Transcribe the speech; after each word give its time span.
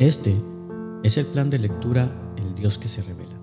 Este 0.00 0.34
es 1.04 1.18
el 1.18 1.26
plan 1.26 1.50
de 1.50 1.60
lectura 1.60 2.34
El 2.36 2.56
Dios 2.56 2.78
que 2.78 2.88
se 2.88 3.00
revela. 3.00 3.40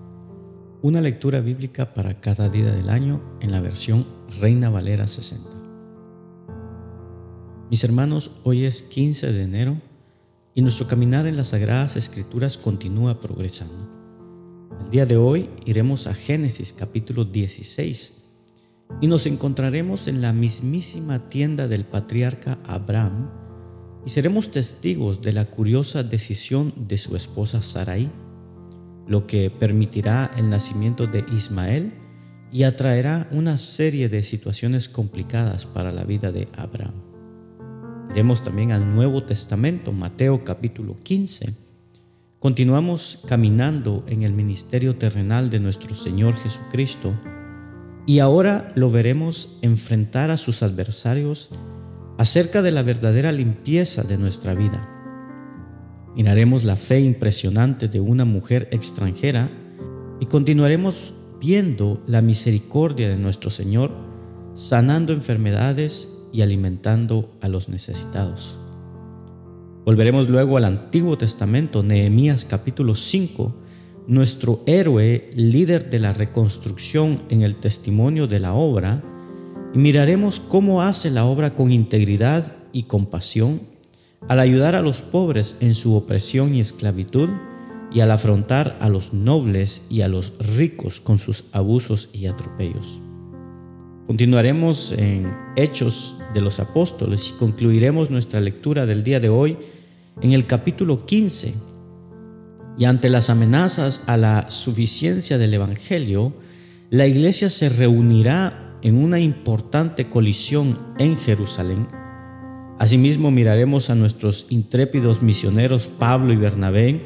Una 0.81 1.00
lectura 1.00 1.39
bíblica 1.39 1.94
para 1.94 2.20
cada 2.20 2.50
día 2.50 2.74
del 2.74 2.89
año 2.89 3.24
en 3.39 3.54
la 3.54 3.62
versión 3.62 4.05
Reina 4.42 4.70
Valera 4.70 5.08
60. 5.08 5.50
Mis 7.70 7.86
hermanos, 7.86 8.32
hoy 8.44 8.66
es 8.66 8.84
15 8.84 9.32
de 9.32 9.44
enero 9.44 9.78
y 10.54 10.61
nuestro 10.61 10.88
caminar 10.88 11.25
en 11.25 11.38
las 11.38 11.48
Sagradas 11.48 11.95
Escrituras 11.95 12.57
continúa 12.57 13.21
progresando. 13.21 13.89
El 14.83 14.91
día 14.91 15.05
de 15.05 15.15
hoy 15.15 15.49
iremos 15.63 16.05
a 16.05 16.13
Génesis 16.13 16.73
capítulo 16.73 17.23
16 17.23 18.25
y 18.99 19.07
nos 19.07 19.25
encontraremos 19.25 20.09
en 20.09 20.21
la 20.21 20.33
mismísima 20.33 21.29
tienda 21.29 21.70
del 21.70 21.86
patriarca 21.86 22.59
Abraham 22.65 23.41
y 24.05 24.09
seremos 24.09 24.52
testigos 24.52 25.21
de 25.21 25.33
la 25.33 25.45
curiosa 25.45 26.04
decisión 26.04 26.73
de 26.87 26.97
su 26.97 27.15
esposa 27.15 27.61
Sarai, 27.61 28.09
lo 29.07 29.28
que 29.28 29.50
permitirá 29.50 30.32
el 30.37 30.50
nacimiento 30.50 31.07
de 31.07 31.25
Ismael 31.36 31.93
y 32.52 32.64
atraerá 32.64 33.28
una 33.31 33.58
serie 33.58 34.09
de 34.09 34.23
situaciones 34.23 34.89
complicadas 34.89 35.66
para 35.66 35.92
la 35.92 36.03
vida 36.03 36.31
de 36.31 36.47
Abraham. 36.58 36.94
Iremos 38.11 38.44
también 38.44 38.72
al 38.72 38.94
Nuevo 38.94 39.23
Testamento, 39.23 39.94
Mateo 39.94 40.44
capítulo 40.44 41.00
15. 41.02 41.53
Continuamos 42.39 43.20
caminando 43.28 44.03
en 44.08 44.23
el 44.23 44.33
ministerio 44.33 44.97
terrenal 44.97 45.50
de 45.50 45.59
nuestro 45.59 45.95
Señor 45.95 46.36
Jesucristo 46.36 47.17
y 48.06 48.20
ahora 48.20 48.73
lo 48.75 48.89
veremos 48.89 49.59
enfrentar 49.61 50.31
a 50.31 50.38
sus 50.38 50.64
adversarios 50.64 51.50
acerca 52.22 52.61
de 52.61 52.70
la 52.70 52.84
verdadera 52.84 53.31
limpieza 53.31 54.03
de 54.03 54.16
nuestra 54.16 54.53
vida. 54.53 54.88
Miraremos 56.16 56.64
la 56.66 56.75
fe 56.75 57.00
impresionante 57.00 57.88
de 57.88 58.00
una 58.00 58.26
mujer 58.26 58.70
extranjera 58.72 59.50
y 60.20 60.28
continuaremos 60.28 61.16
viendo 61.40 62.04
la 62.06 62.22
misericordia 62.22 63.10
de 63.10 63.18
nuestro 63.18 63.50
Señor 63.50 63.90
sanando 64.54 65.14
enfermedades 65.14 66.10
y 66.32 66.44
alimentando 66.44 67.36
a 67.42 67.48
los 67.48 67.70
necesitados. 67.70 68.60
Volveremos 69.84 70.30
luego 70.30 70.58
al 70.58 70.66
Antiguo 70.66 71.17
Testamento, 71.17 71.82
Nehemías 71.82 72.45
capítulo 72.45 72.94
5, 72.94 73.56
nuestro 74.06 74.62
héroe, 74.67 75.32
líder 75.34 75.90
de 75.90 75.98
la 75.98 76.14
reconstrucción 76.14 77.20
en 77.30 77.42
el 77.42 77.56
testimonio 77.56 78.28
de 78.28 78.40
la 78.40 78.54
obra, 78.54 79.02
y 79.73 79.77
miraremos 79.77 80.39
cómo 80.39 80.81
hace 80.81 81.09
la 81.09 81.25
obra 81.25 81.55
con 81.55 81.72
integridad 81.72 82.53
y 82.73 82.83
compasión 82.83 83.61
al 84.27 84.39
ayudar 84.39 84.75
a 84.75 84.81
los 84.81 85.02
pobres 85.02 85.58
en 85.61 85.75
su 85.75 85.95
opresión 85.95 86.53
y 86.53 86.59
esclavitud 86.59 87.30
y 87.92 88.02
al 88.02 88.11
afrontar 88.11 88.77
a 88.80 88.89
los 88.89 89.14
nobles 89.14 89.81
y 89.89 90.02
a 90.02 90.08
los 90.08 90.33
ricos 90.55 91.02
con 91.02 91.19
sus 91.19 91.45
abusos 91.52 92.09
y 92.14 92.27
atropellos. 92.27 93.02
Continuaremos 94.08 94.94
en 94.94 95.31
Hechos 95.55 96.16
de 96.33 96.42
los 96.42 96.59
Apóstoles 96.59 97.30
y 97.30 97.39
concluiremos 97.39 98.09
nuestra 98.09 98.42
lectura 98.42 98.86
del 98.86 99.03
día 99.03 99.19
de 99.19 99.30
hoy 99.30 99.58
en 100.22 100.33
el 100.33 100.45
capítulo 100.47 101.05
15. 101.05 101.53
Y 102.77 102.86
ante 102.86 103.09
las 103.09 103.30
amenazas 103.30 104.03
a 104.08 104.17
la 104.17 104.49
suficiencia 104.49 105.38
del 105.38 105.53
Evangelio, 105.53 106.33
la 106.89 107.08
iglesia 107.08 107.49
se 107.49 107.69
reunirá 107.69 108.70
en 108.82 108.98
una 108.98 109.20
importante 109.20 110.10
colisión 110.10 110.80
en 110.98 111.18
Jerusalén. 111.18 111.88
Asimismo 112.80 113.30
miraremos 113.32 113.90
a 113.90 113.96
nuestros 113.96 114.48
intrépidos 114.50 115.22
misioneros 115.22 115.88
Pablo 115.88 116.34
y 116.34 116.38
Bernabé 116.38 117.06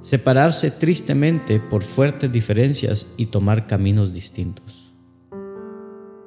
separarse 0.00 0.70
tristemente 0.70 1.60
por 1.60 1.82
fuertes 1.82 2.30
diferencias 2.30 3.12
y 3.16 3.26
tomar 3.26 3.66
caminos 3.66 4.12
distintos. 4.12 4.92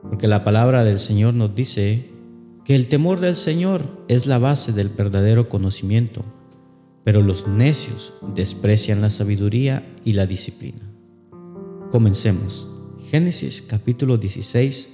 Porque 0.02 0.28
la 0.28 0.44
palabra 0.44 0.84
del 0.84 1.00
Señor 1.00 1.34
nos 1.34 1.56
dice 1.56 2.10
que 2.64 2.76
el 2.76 2.88
temor 2.88 3.20
del 3.20 3.36
Señor 3.36 4.06
es 4.08 4.28
la 4.28 4.40
base 4.40 4.72
del 4.72 4.90
verdadero 4.90 5.50
conocimiento, 5.50 6.24
pero 7.04 7.22
los 7.22 7.48
necios 7.48 8.14
desprecian 8.36 9.02
la 9.02 9.10
sabiduría 9.10 9.96
y 10.04 10.14
la 10.14 10.26
disciplina. 10.26 10.82
Comencemos. 11.92 12.75
Génesis 13.12 13.62
capítulo 13.62 14.18
16 14.18 14.90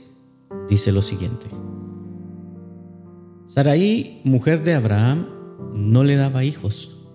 dice 0.67 0.91
lo 0.91 1.01
siguiente. 1.01 1.47
Sarai, 3.47 4.19
mujer 4.25 4.63
de 4.63 4.73
Abraham, 4.73 5.27
no 5.73 6.03
le 6.03 6.17
daba 6.17 6.43
hijos, 6.43 7.09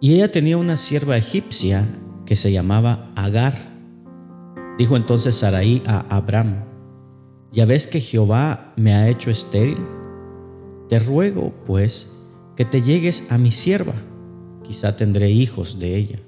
y 0.00 0.14
ella 0.14 0.32
tenía 0.32 0.56
una 0.56 0.78
sierva 0.78 1.18
egipcia 1.18 1.86
que 2.24 2.34
se 2.34 2.50
llamaba 2.50 3.12
Agar. 3.14 3.54
Dijo 4.78 4.96
entonces 4.96 5.34
Sarai 5.34 5.82
a 5.86 6.06
Abraham, 6.08 6.64
¿ya 7.52 7.66
ves 7.66 7.86
que 7.86 8.00
Jehová 8.00 8.72
me 8.76 8.94
ha 8.94 9.10
hecho 9.10 9.30
estéril? 9.30 9.78
Te 10.88 10.98
ruego, 10.98 11.52
pues, 11.66 12.10
que 12.56 12.64
te 12.64 12.80
llegues 12.80 13.24
a 13.28 13.36
mi 13.36 13.50
sierva, 13.50 13.94
quizá 14.62 14.96
tendré 14.96 15.30
hijos 15.30 15.78
de 15.78 15.94
ella. 15.94 16.18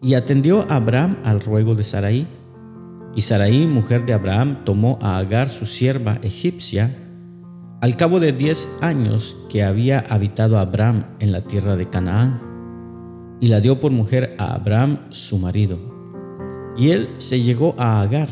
Y 0.00 0.14
atendió 0.14 0.64
Abraham 0.70 1.18
al 1.24 1.40
ruego 1.40 1.74
de 1.74 1.84
Sarai. 1.84 2.26
Y 3.16 3.22
Sarai, 3.22 3.66
mujer 3.66 4.04
de 4.04 4.12
Abraham, 4.12 4.62
tomó 4.66 4.98
a 5.00 5.16
Agar, 5.16 5.48
su 5.48 5.64
sierva 5.64 6.18
egipcia, 6.22 6.94
al 7.80 7.96
cabo 7.96 8.20
de 8.20 8.32
diez 8.32 8.68
años 8.82 9.38
que 9.48 9.64
había 9.64 10.00
habitado 10.10 10.58
Abraham 10.58 11.06
en 11.18 11.32
la 11.32 11.40
tierra 11.40 11.76
de 11.76 11.88
Canaán, 11.88 12.38
y 13.40 13.48
la 13.48 13.60
dio 13.60 13.80
por 13.80 13.90
mujer 13.90 14.36
a 14.38 14.52
Abraham, 14.54 14.98
su 15.08 15.38
marido. 15.38 15.78
Y 16.76 16.90
él 16.90 17.08
se 17.16 17.40
llegó 17.40 17.74
a 17.78 18.02
Agar, 18.02 18.28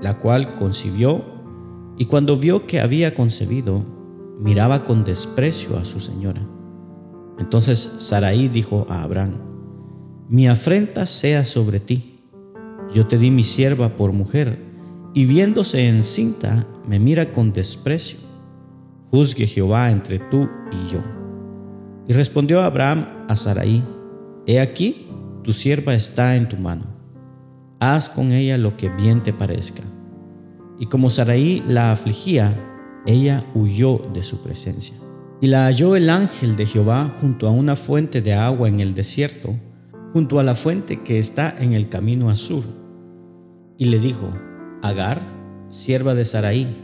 la 0.00 0.18
cual 0.18 0.56
concibió, 0.56 1.24
y 1.96 2.06
cuando 2.06 2.34
vio 2.34 2.64
que 2.64 2.80
había 2.80 3.14
concebido, 3.14 3.84
miraba 4.40 4.84
con 4.84 5.04
desprecio 5.04 5.78
a 5.78 5.84
su 5.84 6.00
señora. 6.00 6.42
Entonces 7.38 7.78
Sarai 8.00 8.48
dijo 8.48 8.86
a 8.88 9.04
Abraham, 9.04 9.38
Mi 10.28 10.48
afrenta 10.48 11.06
sea 11.06 11.44
sobre 11.44 11.78
ti 11.78 12.15
yo 12.94 13.06
te 13.06 13.18
di 13.18 13.30
mi 13.30 13.44
sierva 13.44 13.96
por 13.96 14.12
mujer, 14.12 14.58
y 15.14 15.24
viéndose 15.24 15.88
encinta, 15.88 16.66
me 16.86 16.98
mira 16.98 17.32
con 17.32 17.52
desprecio. 17.52 18.18
Juzgue 19.10 19.46
Jehová 19.46 19.90
entre 19.90 20.18
tú 20.18 20.48
y 20.70 20.92
yo. 20.92 21.00
Y 22.06 22.12
respondió 22.12 22.62
Abraham 22.62 23.24
a 23.28 23.34
Sarai, 23.34 23.82
He 24.46 24.60
aquí, 24.60 25.08
tu 25.42 25.52
sierva 25.52 25.94
está 25.94 26.36
en 26.36 26.48
tu 26.48 26.56
mano. 26.58 26.84
Haz 27.80 28.08
con 28.08 28.32
ella 28.32 28.58
lo 28.58 28.76
que 28.76 28.88
bien 28.90 29.22
te 29.22 29.32
parezca. 29.32 29.82
Y 30.78 30.86
como 30.86 31.10
Sarai 31.10 31.62
la 31.66 31.92
afligía, 31.92 32.54
ella 33.06 33.44
huyó 33.54 33.98
de 34.12 34.22
su 34.22 34.42
presencia. 34.42 34.96
Y 35.40 35.48
la 35.48 35.64
halló 35.64 35.96
el 35.96 36.10
ángel 36.10 36.56
de 36.56 36.66
Jehová 36.66 37.10
junto 37.20 37.48
a 37.48 37.50
una 37.50 37.76
fuente 37.76 38.20
de 38.20 38.34
agua 38.34 38.68
en 38.68 38.80
el 38.80 38.94
desierto, 38.94 39.56
junto 40.16 40.40
a 40.40 40.42
la 40.42 40.54
fuente 40.54 41.02
que 41.02 41.18
está 41.18 41.54
en 41.60 41.74
el 41.74 41.90
camino 41.90 42.30
a 42.30 42.36
sur. 42.36 42.64
Y 43.76 43.84
le 43.84 43.98
dijo, 43.98 44.32
Agar, 44.80 45.20
sierva 45.68 46.14
de 46.14 46.24
Sarai, 46.24 46.74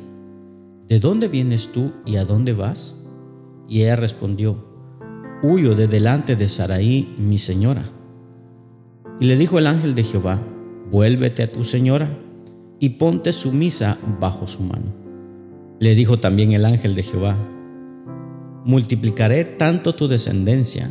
¿de 0.86 1.00
dónde 1.00 1.28
vienes 1.28 1.72
tú 1.72 1.92
y 2.04 2.16
a 2.16 2.26
dónde 2.26 2.52
vas? 2.52 2.94
Y 3.70 3.84
ella 3.84 3.96
respondió, 3.96 4.62
Huyo 5.42 5.74
de 5.74 5.86
delante 5.86 6.36
de 6.36 6.46
Sarai, 6.46 7.08
mi 7.16 7.38
señora. 7.38 7.84
Y 9.18 9.24
le 9.24 9.36
dijo 9.38 9.58
el 9.58 9.66
ángel 9.66 9.94
de 9.94 10.02
Jehová, 10.02 10.38
Vuélvete 10.90 11.44
a 11.44 11.50
tu 11.50 11.64
señora 11.64 12.14
y 12.80 12.90
ponte 12.90 13.32
sumisa 13.32 13.96
bajo 14.20 14.46
su 14.46 14.62
mano. 14.62 14.92
Le 15.80 15.94
dijo 15.94 16.20
también 16.20 16.52
el 16.52 16.66
ángel 16.66 16.94
de 16.94 17.02
Jehová, 17.02 17.34
Multiplicaré 18.66 19.46
tanto 19.46 19.94
tu 19.94 20.06
descendencia 20.06 20.90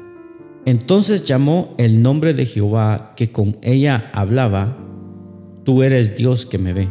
Entonces 0.65 1.23
llamó 1.23 1.73
el 1.77 2.01
nombre 2.01 2.33
de 2.33 2.45
Jehová 2.45 3.13
que 3.15 3.31
con 3.31 3.57
ella 3.63 4.11
hablaba, 4.13 4.77
Tú 5.63 5.83
eres 5.83 6.15
Dios 6.15 6.47
que 6.47 6.57
me 6.57 6.73
ve. 6.73 6.87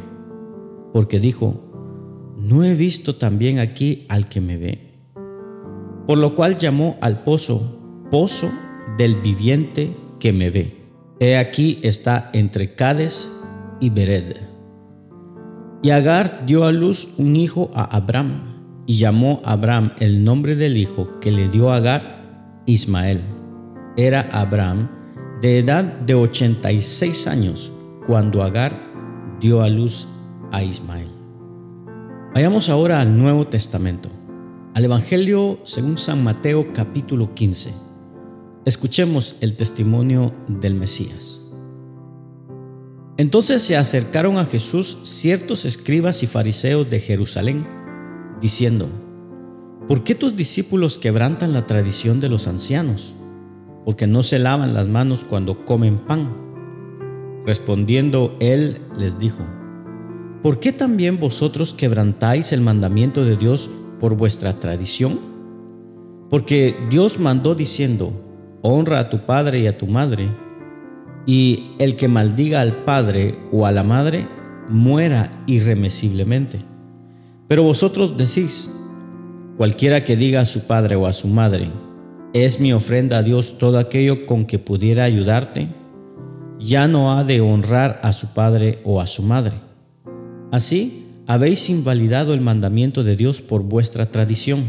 Porque 0.93 1.19
dijo, 1.19 2.35
¿no 2.39 2.63
he 2.65 2.75
visto 2.75 3.17
también 3.17 3.59
aquí 3.59 4.07
al 4.09 4.29
que 4.29 4.41
me 4.41 4.57
ve? 4.57 4.91
Por 6.07 6.19
lo 6.19 6.37
cual 6.37 6.57
llamó 6.57 6.97
al 7.01 7.25
pozo, 7.25 8.07
pozo 8.11 8.49
del 8.97 9.17
viviente 9.17 9.95
que 10.21 10.33
me 10.33 10.51
ve. 10.51 10.77
He 11.19 11.37
aquí 11.37 11.81
está 11.83 12.31
entre 12.33 12.75
Cades 12.75 13.31
y 13.81 13.91
Bered. 13.91 14.37
Y 15.83 15.91
Agar 15.91 16.47
dio 16.47 16.65
a 16.65 16.73
luz 16.73 17.09
un 17.19 17.37
hijo 17.37 17.71
a 17.75 17.97
Abraham, 17.97 18.85
y 18.87 18.99
llamó 18.99 19.41
a 19.45 19.53
Abraham 19.53 19.93
el 19.99 20.25
nombre 20.25 20.55
del 20.55 20.77
hijo 20.77 21.21
que 21.21 21.33
le 21.33 21.49
dio 21.49 21.73
a 21.73 21.77
Agar, 21.77 22.63
Ismael. 22.67 23.40
Era 23.97 24.29
Abraham 24.31 24.89
de 25.43 25.59
edad 25.59 25.83
de 25.83 26.15
86 26.15 27.27
años 27.27 27.73
cuando 28.07 28.45
Agar 28.45 28.79
dio 29.41 29.63
a 29.63 29.69
luz 29.69 30.07
a 30.53 30.63
Ismael. 30.63 31.09
Vayamos 32.33 32.69
ahora 32.69 33.01
al 33.01 33.19
Nuevo 33.19 33.49
Testamento, 33.49 34.09
al 34.75 34.85
Evangelio 34.85 35.59
según 35.65 35.99
San 35.99 36.23
Mateo 36.23 36.73
capítulo 36.73 37.35
15. 37.35 37.75
Escuchemos 38.65 39.35
el 39.41 39.57
testimonio 39.57 40.35
del 40.47 40.77
Mesías. 40.77 41.47
Entonces 43.17 43.61
se 43.63 43.77
acercaron 43.77 44.39
a 44.39 44.47
Jesús 44.47 44.99
ciertos 45.03 45.65
escribas 45.65 46.23
y 46.23 46.29
fariseos 46.29 46.89
de 46.89 47.01
Jerusalén, 47.01 47.67
diciendo, 48.41 48.89
¿por 49.89 50.05
qué 50.05 50.15
tus 50.15 50.37
discípulos 50.37 50.97
quebrantan 50.97 51.53
la 51.53 51.67
tradición 51.67 52.21
de 52.21 52.29
los 52.29 52.47
ancianos? 52.47 53.15
Porque 53.85 54.07
no 54.07 54.23
se 54.23 54.39
lavan 54.39 54.75
las 54.75 54.89
manos 54.89 55.25
cuando 55.25 55.65
comen 55.65 55.99
pan. 55.99 56.37
Respondiendo 57.47 58.37
él 58.41 58.79
les 58.99 59.19
dijo, 59.19 59.43
¿por 60.43 60.61
qué 60.61 60.73
también 60.73 61.19
vosotros 61.19 61.75
quebrantáis 61.75 62.53
el 62.53 62.61
mandamiento 62.61 63.25
de 63.25 63.37
Dios 63.37 63.71
por 63.99 64.17
vuestra 64.17 64.61
tradición? 64.61 65.19
Porque 66.29 66.77
Dios 66.91 67.19
mandó 67.19 67.55
diciendo, 67.55 68.13
honra 68.63 69.01
a 69.01 69.11
tu 69.11 69.27
padre 69.27 69.61
y 69.61 69.67
a 69.67 69.79
tu 69.79 69.87
madre, 69.87 70.31
y 71.27 71.73
el 71.79 71.97
que 71.97 72.09
maldiga 72.09 72.61
al 72.61 72.85
padre 72.85 73.39
o 73.51 73.67
a 73.67 73.73
la 73.73 73.83
madre, 73.83 74.27
muera 74.69 75.31
irremisiblemente. 75.47 76.61
Pero 77.49 77.63
vosotros 77.63 78.17
decís, 78.17 78.73
cualquiera 79.57 80.05
que 80.05 80.17
diga 80.17 80.41
a 80.41 80.47
su 80.47 80.67
padre 80.67 80.95
o 80.95 81.07
a 81.07 81.13
su 81.13 81.27
madre, 81.27 81.69
es 82.33 82.61
mi 82.61 82.73
ofrenda 82.73 83.19
a 83.19 83.23
Dios 83.23 83.59
todo 83.59 83.79
aquello 83.79 84.27
con 84.27 84.45
que 84.45 84.59
pudiera 84.59 85.05
ayudarte, 85.05 85.69
ya 86.59 86.89
no 86.89 87.13
ha 87.13 87.25
de 87.25 87.41
honrar 87.41 88.01
a 88.03 88.13
su 88.13 88.35
padre 88.35 88.81
o 88.85 89.01
a 89.01 89.07
su 89.07 89.23
madre 89.23 89.71
Así 90.51 91.07
habéis 91.27 91.71
invalidado 91.71 92.35
el 92.35 92.41
mandamiento 92.41 93.05
de 93.05 93.17
Dios 93.17 93.41
por 93.41 93.63
vuestra 93.63 94.11
tradición. 94.11 94.65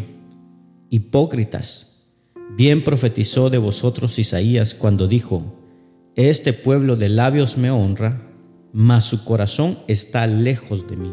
Hipócritas, 0.91 2.05
bien 2.55 2.83
profetizó 2.83 3.49
de 3.49 3.57
vosotros 3.57 4.19
Isaías 4.19 4.75
cuando 4.75 5.07
dijo, 5.07 5.55
Este 6.15 6.53
pueblo 6.53 6.97
de 6.97 7.09
labios 7.09 7.57
me 7.57 7.71
honra, 7.71 8.29
mas 8.73 9.05
su 9.05 9.23
corazón 9.23 9.79
está 9.87 10.27
lejos 10.27 10.87
de 10.87 10.97
mí, 10.97 11.11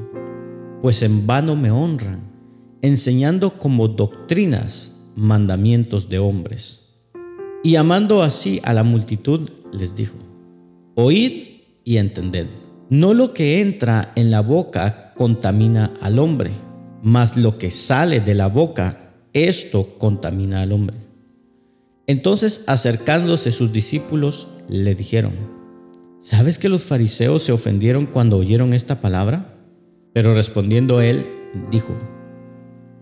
pues 0.82 1.02
en 1.02 1.26
vano 1.26 1.56
me 1.56 1.70
honran, 1.70 2.30
enseñando 2.82 3.58
como 3.58 3.88
doctrinas 3.88 4.97
mandamientos 5.18 6.08
de 6.08 6.20
hombres. 6.20 7.02
Y 7.64 7.74
amando 7.74 8.22
así 8.22 8.60
a 8.62 8.72
la 8.72 8.84
multitud, 8.84 9.50
les 9.72 9.96
dijo, 9.96 10.16
Oíd 10.94 11.62
y 11.84 11.96
entended. 11.96 12.46
No 12.88 13.14
lo 13.14 13.34
que 13.34 13.60
entra 13.60 14.12
en 14.14 14.30
la 14.30 14.40
boca 14.40 15.12
contamina 15.16 15.92
al 16.00 16.20
hombre, 16.20 16.52
mas 17.02 17.36
lo 17.36 17.58
que 17.58 17.70
sale 17.70 18.20
de 18.20 18.34
la 18.34 18.46
boca, 18.46 19.12
esto 19.32 19.98
contamina 19.98 20.62
al 20.62 20.72
hombre. 20.72 20.96
Entonces 22.06 22.64
acercándose 22.68 23.50
sus 23.50 23.72
discípulos, 23.72 24.46
le 24.68 24.94
dijeron, 24.94 25.32
¿sabes 26.20 26.58
que 26.58 26.68
los 26.68 26.84
fariseos 26.84 27.42
se 27.42 27.52
ofendieron 27.52 28.06
cuando 28.06 28.36
oyeron 28.38 28.72
esta 28.72 29.00
palabra? 29.00 29.58
Pero 30.14 30.32
respondiendo 30.32 31.00
él, 31.00 31.26
dijo, 31.70 31.92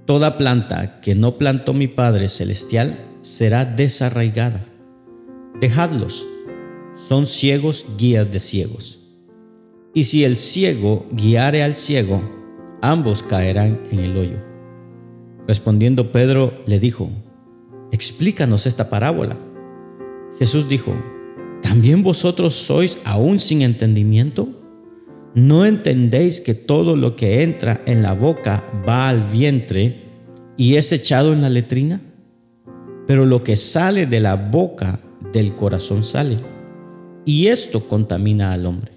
Toda 0.07 0.39
planta 0.39 1.01
que 1.01 1.17
no 1.17 1.37
plantó 1.37 1.75
mi 1.75 1.89
Padre 1.89 2.29
Celestial 2.29 2.97
será 3.23 3.65
desarraigada. 3.65 4.65
Dejadlos, 5.61 6.25
son 6.95 7.27
ciegos 7.27 7.85
guías 7.99 8.31
de 8.31 8.39
ciegos. 8.39 9.01
Y 9.95 10.05
si 10.05 10.23
el 10.23 10.37
ciego 10.37 11.07
guiare 11.11 11.65
al 11.65 11.75
ciego, 11.75 12.23
ambos 12.83 13.25
caerán 13.25 13.81
en 13.91 13.99
el 13.99 14.17
hoyo. 14.17 14.39
Respondiendo 15.49 16.13
Pedro 16.13 16.63
le 16.67 16.79
dijo, 16.79 17.11
explícanos 17.91 18.69
esta 18.69 18.89
parábola. 18.89 19.37
Jesús 20.39 20.69
dijo, 20.69 20.93
¿también 21.63 22.05
vosotros 22.05 22.55
sois 22.55 22.99
aún 23.05 23.41
sin 23.41 23.63
entendimiento? 23.63 24.49
¿No 25.37 25.65
entendéis 25.65 26.41
que 26.41 26.55
todo 26.55 26.97
lo 26.97 27.15
que 27.15 27.45
entra 27.45 27.81
en 27.87 28.03
la 28.03 28.13
boca 28.13 28.65
va 28.89 29.09
al 29.09 29.21
vientre 29.21 30.03
y 30.57 30.75
es 30.75 30.91
echado 30.91 31.33
en 31.33 31.43
la 31.43 31.51
letrina? 31.51 32.01
Pero 33.07 33.25
lo 33.25 33.45
que 33.45 33.55
sale 33.55 34.07
de 34.07 34.19
la 34.19 34.35
boca 34.35 34.99
del 35.33 35.55
corazón 35.55 36.03
sale, 36.03 36.39
y 37.25 37.47
esto 37.47 37.87
contamina 37.87 38.51
al 38.51 38.67
hombre 38.67 38.97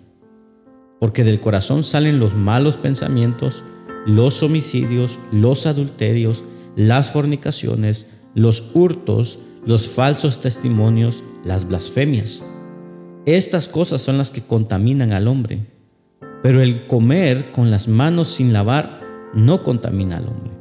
porque 1.00 1.24
del 1.24 1.40
corazón 1.40 1.84
salen 1.84 2.20
los 2.20 2.36
malos 2.36 2.78
pensamientos, 2.78 3.64
los 4.06 4.44
homicidios, 4.44 5.20
los 5.32 5.66
adulterios, 5.66 6.44
las 6.76 7.12
fornicaciones, 7.12 8.08
los 8.36 8.72
hurtos, 8.76 9.40
los 9.66 9.88
falsos 9.90 10.42
testimonios, 10.42 11.24
las 11.44 11.68
blasfemias. 11.68 12.46
Estas 13.26 13.68
cosas 13.70 14.02
son 14.02 14.18
las 14.18 14.30
que 14.30 14.42
contaminan 14.42 15.14
al 15.14 15.28
hombre, 15.28 15.66
pero 16.42 16.62
el 16.62 16.88
comer 16.88 17.52
con 17.52 17.72
las 17.72 17.88
manos 17.88 18.30
sin 18.30 18.54
lavar 18.54 19.02
no 19.34 19.64
contamina 19.64 20.18
al 20.18 20.28
hombre. 20.28 20.52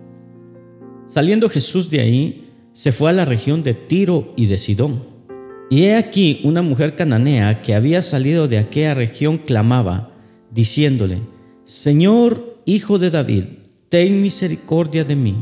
Saliendo 1.06 1.48
Jesús 1.48 1.90
de 1.90 2.00
ahí, 2.00 2.44
se 2.72 2.92
fue 2.92 3.10
a 3.10 3.14
la 3.14 3.24
región 3.24 3.62
de 3.62 3.74
Tiro 3.74 4.32
y 4.36 4.46
de 4.46 4.58
Sidón. 4.58 5.00
Y 5.70 5.84
he 5.84 5.96
aquí 5.96 6.40
una 6.44 6.62
mujer 6.62 6.94
cananea 6.94 7.62
que 7.62 7.74
había 7.74 8.02
salido 8.02 8.48
de 8.48 8.58
aquella 8.58 8.94
región 8.94 9.38
clamaba, 9.38 10.12
diciéndole, 10.50 11.22
Señor, 11.64 12.58
hijo 12.64 12.98
de 12.98 13.10
David, 13.10 13.44
ten 13.88 14.22
misericordia 14.22 15.04
de 15.04 15.16
mí. 15.16 15.36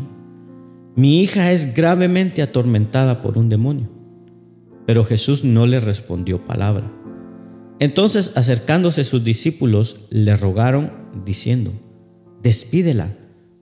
Mi 0.97 1.21
hija 1.21 1.53
es 1.53 1.75
gravemente 1.75 2.43
atormentada 2.43 3.21
por 3.21 3.39
un 3.39 3.49
demonio. 3.49 3.91
Pero 4.87 5.05
Jesús 5.05 5.45
no 5.45 5.67
le 5.67 5.79
respondió 5.79 6.45
palabra. 6.45 6.96
Entonces 7.79 8.33
acercándose 8.37 9.05
sus 9.05 9.23
discípulos 9.23 10.07
le 10.11 10.37
rogaron, 10.37 10.93
diciendo, 11.25 11.73
Despídela, 12.43 13.17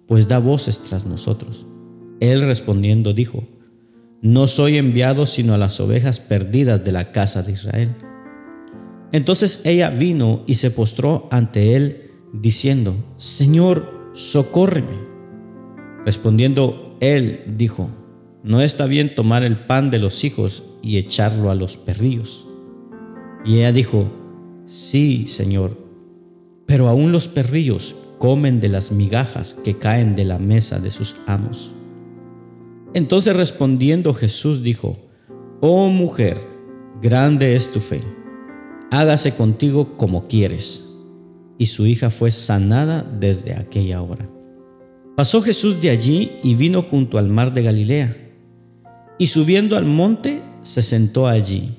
pues 0.06 0.28
da 0.28 0.38
voces 0.38 0.80
tras 0.80 1.06
nosotros. 1.06 1.66
Él 2.21 2.42
respondiendo 2.42 3.12
dijo, 3.12 3.44
No 4.23 4.47
soy 4.47 4.76
enviado 4.76 5.26
sino 5.26 5.54
a 5.54 5.59
las 5.59 5.80
ovejas 5.80 6.21
perdidas 6.21 6.85
de 6.85 6.92
la 6.92 7.12
casa 7.12 7.42
de 7.42 7.52
Israel. 7.52 7.94
Entonces 9.12 9.61
ella 9.64 9.90
vino 9.90 10.42
y 10.47 10.54
se 10.54 10.71
postró 10.71 11.28
ante 11.30 11.76
él, 11.76 12.11
diciendo, 12.33 12.94
Señor, 13.16 14.11
socórreme. 14.12 14.99
Respondiendo 16.04 16.97
él, 17.00 17.42
dijo, 17.47 17.90
No 18.42 18.61
está 18.61 18.87
bien 18.87 19.14
tomar 19.14 19.44
el 19.44 19.66
pan 19.66 19.90
de 19.90 19.99
los 19.99 20.25
hijos 20.25 20.62
y 20.83 20.99
echarlo 20.99 21.50
a 21.50 21.54
los 21.54 21.76
perrillos. 21.76 22.44
Y 23.45 23.59
ella 23.59 23.73
dijo, 23.73 24.11
Sí, 24.67 25.27
Señor, 25.27 25.77
pero 26.67 26.89
aún 26.89 27.13
los 27.13 27.29
perrillos 27.29 27.95
comen 28.19 28.61
de 28.61 28.69
las 28.69 28.93
migajas 28.93 29.55
que 29.55 29.77
caen 29.77 30.17
de 30.17 30.25
la 30.25 30.39
mesa 30.39 30.79
de 30.79 30.91
sus 30.91 31.17
amos. 31.27 31.75
Entonces 32.95 33.37
respondiendo 33.37 34.15
Jesús 34.15 34.63
dijo, 34.63 34.97
Oh 35.61 35.89
mujer, 35.89 36.39
grande 37.03 37.57
es 37.57 37.71
tu 37.71 37.81
fe 37.81 38.01
hágase 38.95 39.35
contigo 39.35 39.97
como 39.97 40.23
quieres. 40.23 40.85
Y 41.59 41.67
su 41.67 41.87
hija 41.87 42.11
fue 42.11 42.31
sanada 42.31 43.03
desde 43.03 43.55
aquella 43.55 44.03
hora. 44.03 44.29
Pasó 45.17 45.43
Jesús 45.43 45.81
de 45.81 45.91
allí 45.91 46.33
y 46.43 46.55
vino 46.55 46.83
junto 46.83 47.19
al 47.19 47.29
mar 47.29 47.53
de 47.53 47.63
Galilea. 47.63 48.17
Y 49.19 49.29
subiendo 49.29 49.77
al 49.77 49.85
monte, 49.85 50.43
se 50.63 50.83
sentó 50.83 51.29
allí. 51.29 51.77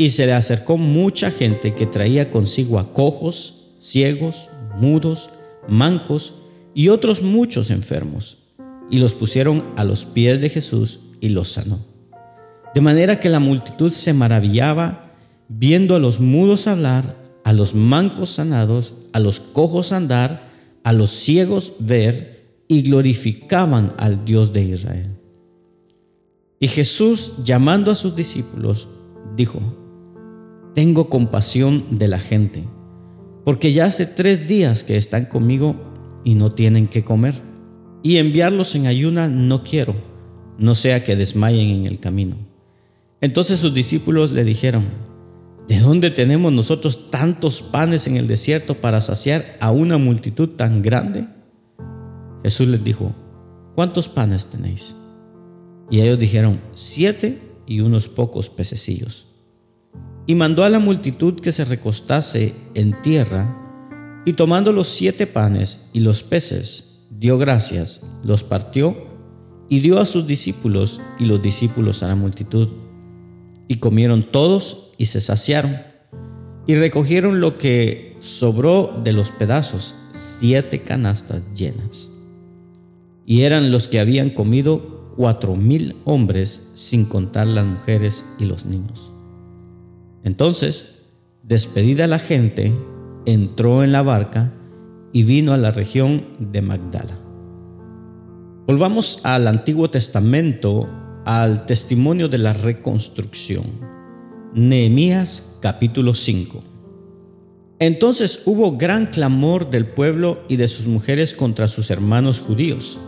Y 0.00 0.08
se 0.08 0.24
le 0.24 0.32
acercó 0.32 0.78
mucha 0.78 1.30
gente 1.30 1.74
que 1.74 1.84
traía 1.84 2.30
consigo 2.30 2.78
a 2.78 2.94
cojos, 2.94 3.66
ciegos, 3.80 4.48
mudos, 4.78 5.28
mancos 5.68 6.32
y 6.72 6.88
otros 6.88 7.20
muchos 7.20 7.68
enfermos. 7.68 8.38
Y 8.90 8.96
los 8.96 9.12
pusieron 9.12 9.62
a 9.76 9.84
los 9.84 10.06
pies 10.06 10.40
de 10.40 10.48
Jesús 10.48 11.00
y 11.20 11.28
los 11.28 11.50
sanó. 11.50 11.84
De 12.74 12.80
manera 12.80 13.20
que 13.20 13.28
la 13.28 13.40
multitud 13.40 13.90
se 13.90 14.14
maravillaba 14.14 15.12
viendo 15.48 15.94
a 15.94 15.98
los 15.98 16.18
mudos 16.18 16.66
hablar, 16.66 17.18
a 17.44 17.52
los 17.52 17.74
mancos 17.74 18.30
sanados, 18.30 18.94
a 19.12 19.20
los 19.20 19.38
cojos 19.38 19.92
andar, 19.92 20.48
a 20.82 20.94
los 20.94 21.10
ciegos 21.10 21.74
ver, 21.78 22.54
y 22.68 22.80
glorificaban 22.80 23.92
al 23.98 24.24
Dios 24.24 24.54
de 24.54 24.64
Israel. 24.64 25.10
Y 26.58 26.68
Jesús, 26.68 27.34
llamando 27.44 27.90
a 27.90 27.94
sus 27.94 28.16
discípulos, 28.16 28.88
dijo, 29.36 29.60
tengo 30.74 31.08
compasión 31.08 31.84
de 31.90 32.08
la 32.08 32.18
gente, 32.18 32.64
porque 33.44 33.72
ya 33.72 33.86
hace 33.86 34.06
tres 34.06 34.46
días 34.46 34.84
que 34.84 34.96
están 34.96 35.26
conmigo 35.26 35.76
y 36.24 36.34
no 36.34 36.52
tienen 36.52 36.88
que 36.88 37.04
comer. 37.04 37.34
Y 38.02 38.16
enviarlos 38.16 38.74
en 38.74 38.86
ayuna 38.86 39.28
no 39.28 39.62
quiero, 39.62 39.94
no 40.58 40.74
sea 40.74 41.04
que 41.04 41.16
desmayen 41.16 41.68
en 41.68 41.86
el 41.86 41.98
camino. 41.98 42.36
Entonces 43.20 43.60
sus 43.60 43.74
discípulos 43.74 44.32
le 44.32 44.44
dijeron, 44.44 44.86
¿de 45.68 45.78
dónde 45.78 46.10
tenemos 46.10 46.52
nosotros 46.52 47.10
tantos 47.10 47.62
panes 47.62 48.06
en 48.06 48.16
el 48.16 48.26
desierto 48.26 48.80
para 48.80 49.00
saciar 49.00 49.56
a 49.60 49.70
una 49.70 49.98
multitud 49.98 50.50
tan 50.50 50.80
grande? 50.80 51.26
Jesús 52.42 52.68
les 52.68 52.82
dijo, 52.82 53.14
¿cuántos 53.74 54.08
panes 54.08 54.46
tenéis? 54.46 54.96
Y 55.90 56.00
ellos 56.00 56.18
dijeron, 56.18 56.60
siete 56.72 57.42
y 57.66 57.80
unos 57.80 58.08
pocos 58.08 58.48
pececillos. 58.48 59.26
Y 60.30 60.36
mandó 60.36 60.62
a 60.62 60.68
la 60.68 60.78
multitud 60.78 61.40
que 61.40 61.50
se 61.50 61.64
recostase 61.64 62.54
en 62.74 63.02
tierra, 63.02 64.22
y 64.24 64.34
tomando 64.34 64.72
los 64.72 64.86
siete 64.86 65.26
panes 65.26 65.88
y 65.92 65.98
los 65.98 66.22
peces, 66.22 67.08
dio 67.10 67.36
gracias, 67.36 68.02
los 68.22 68.44
partió 68.44 69.08
y 69.68 69.80
dio 69.80 69.98
a 69.98 70.06
sus 70.06 70.28
discípulos 70.28 71.00
y 71.18 71.24
los 71.24 71.42
discípulos 71.42 72.04
a 72.04 72.06
la 72.06 72.14
multitud. 72.14 72.68
Y 73.66 73.78
comieron 73.78 74.22
todos 74.22 74.92
y 74.98 75.06
se 75.06 75.20
saciaron, 75.20 75.78
y 76.64 76.76
recogieron 76.76 77.40
lo 77.40 77.58
que 77.58 78.16
sobró 78.20 79.00
de 79.02 79.12
los 79.12 79.32
pedazos, 79.32 79.96
siete 80.12 80.82
canastas 80.82 81.52
llenas. 81.54 82.12
Y 83.26 83.42
eran 83.42 83.72
los 83.72 83.88
que 83.88 83.98
habían 83.98 84.30
comido 84.30 85.10
cuatro 85.16 85.56
mil 85.56 85.96
hombres, 86.04 86.70
sin 86.74 87.04
contar 87.04 87.48
las 87.48 87.66
mujeres 87.66 88.24
y 88.38 88.44
los 88.44 88.64
niños. 88.64 89.10
Entonces, 90.24 91.12
despedida 91.42 92.06
la 92.06 92.18
gente, 92.18 92.72
entró 93.26 93.82
en 93.82 93.92
la 93.92 94.02
barca 94.02 94.52
y 95.12 95.22
vino 95.24 95.52
a 95.52 95.56
la 95.56 95.70
región 95.70 96.24
de 96.38 96.62
Magdala. 96.62 97.18
Volvamos 98.66 99.24
al 99.24 99.48
Antiguo 99.48 99.90
Testamento, 99.90 100.88
al 101.24 101.66
testimonio 101.66 102.28
de 102.28 102.38
la 102.38 102.52
reconstrucción. 102.52 103.64
Nehemías 104.54 105.58
capítulo 105.60 106.14
5. 106.14 106.62
Entonces 107.78 108.42
hubo 108.44 108.76
gran 108.76 109.06
clamor 109.06 109.70
del 109.70 109.86
pueblo 109.86 110.42
y 110.48 110.56
de 110.56 110.68
sus 110.68 110.86
mujeres 110.86 111.34
contra 111.34 111.66
sus 111.66 111.90
hermanos 111.90 112.40
judíos. 112.40 112.98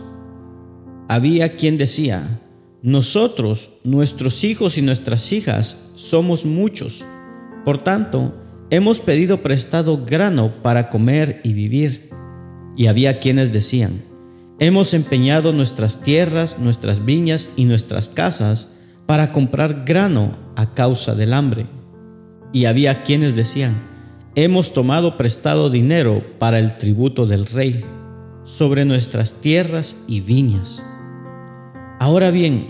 Había 1.07 1.55
quien 1.55 1.77
decía, 1.77 2.41
nosotros, 2.83 3.71
nuestros 3.85 4.43
hijos 4.43 4.77
y 4.77 4.81
nuestras 4.81 5.31
hijas, 5.31 5.93
somos 5.95 6.45
muchos. 6.45 7.05
Por 7.63 7.77
tanto, 7.77 8.35
hemos 8.71 8.99
pedido 8.99 9.41
prestado 9.41 10.03
grano 10.05 10.61
para 10.61 10.89
comer 10.89 11.39
y 11.45 11.53
vivir. 11.53 12.09
Y 12.75 12.87
había 12.87 13.21
quienes 13.21 13.53
decían, 13.53 14.03
hemos 14.59 14.93
empeñado 14.93 15.53
nuestras 15.53 16.01
tierras, 16.01 16.59
nuestras 16.59 17.05
viñas 17.05 17.51
y 17.55 17.63
nuestras 17.63 18.09
casas 18.09 18.73
para 19.05 19.31
comprar 19.31 19.85
grano 19.85 20.37
a 20.57 20.73
causa 20.73 21.15
del 21.15 21.31
hambre. 21.31 21.67
Y 22.51 22.65
había 22.65 23.03
quienes 23.03 23.33
decían, 23.33 23.81
hemos 24.35 24.73
tomado 24.73 25.15
prestado 25.15 25.69
dinero 25.69 26.21
para 26.37 26.59
el 26.59 26.77
tributo 26.77 27.27
del 27.27 27.45
rey 27.45 27.85
sobre 28.43 28.83
nuestras 28.83 29.39
tierras 29.39 29.95
y 30.05 30.19
viñas. 30.19 30.83
Ahora 32.03 32.31
bien, 32.31 32.67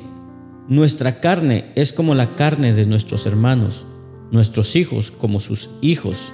nuestra 0.67 1.19
carne 1.19 1.71
es 1.73 1.91
como 1.91 2.13
la 2.13 2.35
carne 2.35 2.75
de 2.75 2.85
nuestros 2.85 3.25
hermanos, 3.25 3.87
nuestros 4.29 4.75
hijos 4.75 5.09
como 5.09 5.39
sus 5.39 5.71
hijos. 5.81 6.31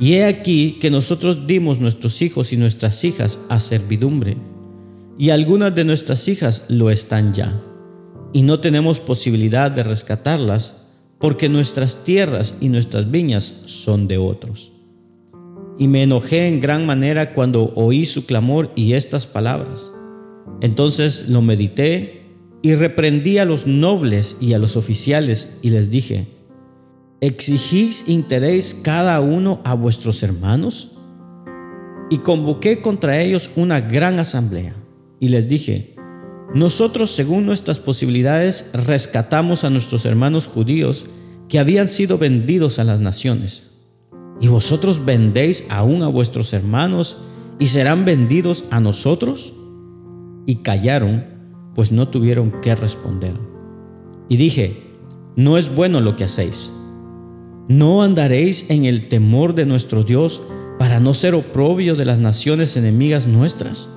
Y 0.00 0.14
he 0.14 0.24
aquí 0.24 0.76
que 0.80 0.90
nosotros 0.90 1.46
dimos 1.46 1.78
nuestros 1.78 2.20
hijos 2.22 2.52
y 2.52 2.56
nuestras 2.56 3.04
hijas 3.04 3.38
a 3.48 3.60
servidumbre, 3.60 4.36
y 5.16 5.30
algunas 5.30 5.72
de 5.76 5.84
nuestras 5.84 6.26
hijas 6.26 6.64
lo 6.68 6.90
están 6.90 7.32
ya, 7.32 7.62
y 8.32 8.42
no 8.42 8.58
tenemos 8.58 8.98
posibilidad 8.98 9.70
de 9.70 9.84
rescatarlas, 9.84 10.88
porque 11.20 11.48
nuestras 11.48 12.02
tierras 12.02 12.56
y 12.60 12.70
nuestras 12.70 13.08
viñas 13.08 13.44
son 13.66 14.08
de 14.08 14.18
otros. 14.18 14.72
Y 15.78 15.86
me 15.86 16.02
enojé 16.02 16.48
en 16.48 16.58
gran 16.58 16.86
manera 16.86 17.34
cuando 17.34 17.72
oí 17.76 18.04
su 18.04 18.26
clamor 18.26 18.72
y 18.74 18.94
estas 18.94 19.28
palabras. 19.28 19.92
Entonces 20.60 21.28
lo 21.28 21.42
medité 21.42 22.15
y 22.66 22.74
reprendí 22.74 23.38
a 23.38 23.44
los 23.44 23.68
nobles 23.68 24.38
y 24.40 24.52
a 24.52 24.58
los 24.58 24.76
oficiales 24.76 25.58
y 25.62 25.70
les 25.70 25.88
dije, 25.88 26.26
¿exigís 27.20 28.08
interés 28.08 28.74
cada 28.82 29.20
uno 29.20 29.60
a 29.62 29.74
vuestros 29.74 30.24
hermanos? 30.24 30.90
Y 32.10 32.18
convoqué 32.18 32.82
contra 32.82 33.22
ellos 33.22 33.52
una 33.54 33.80
gran 33.80 34.18
asamblea 34.18 34.74
y 35.20 35.28
les 35.28 35.46
dije, 35.46 35.94
nosotros 36.56 37.12
según 37.12 37.46
nuestras 37.46 37.78
posibilidades 37.78 38.68
rescatamos 38.72 39.62
a 39.62 39.70
nuestros 39.70 40.04
hermanos 40.04 40.48
judíos 40.48 41.06
que 41.48 41.60
habían 41.60 41.86
sido 41.86 42.18
vendidos 42.18 42.80
a 42.80 42.84
las 42.84 42.98
naciones. 42.98 43.70
¿Y 44.40 44.48
vosotros 44.48 45.04
vendéis 45.04 45.66
aún 45.70 46.02
a 46.02 46.08
vuestros 46.08 46.52
hermanos 46.52 47.16
y 47.60 47.66
serán 47.66 48.04
vendidos 48.04 48.64
a 48.72 48.80
nosotros? 48.80 49.54
Y 50.46 50.56
callaron 50.56 51.35
pues 51.76 51.92
no 51.92 52.08
tuvieron 52.08 52.54
qué 52.62 52.74
responder. 52.74 53.34
Y 54.30 54.38
dije, 54.38 54.82
no 55.36 55.58
es 55.58 55.72
bueno 55.72 56.00
lo 56.00 56.16
que 56.16 56.24
hacéis. 56.24 56.72
¿No 57.68 58.02
andaréis 58.02 58.70
en 58.70 58.86
el 58.86 59.08
temor 59.08 59.54
de 59.54 59.66
nuestro 59.66 60.02
Dios 60.02 60.40
para 60.78 61.00
no 61.00 61.12
ser 61.12 61.34
oprobio 61.34 61.94
de 61.94 62.06
las 62.06 62.18
naciones 62.18 62.78
enemigas 62.78 63.26
nuestras? 63.26 63.90